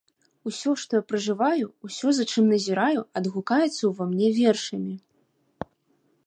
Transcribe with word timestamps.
Усё, 0.51 0.71
што 0.83 0.91
я 1.01 1.01
пражываю, 1.11 1.65
усё, 1.87 2.07
за 2.19 2.25
чым 2.33 2.47
назіраю, 2.55 3.05
адгукаецца 3.21 3.81
ўва 3.93 4.03
мне 4.15 4.27
вершамі. 4.41 4.95